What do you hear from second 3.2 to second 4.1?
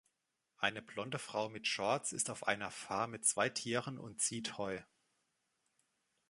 zwei Tieren